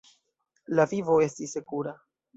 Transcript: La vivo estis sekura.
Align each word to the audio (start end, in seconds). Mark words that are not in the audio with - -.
La 0.79 0.85
vivo 0.95 1.19
estis 1.29 1.57
sekura. 1.59 1.99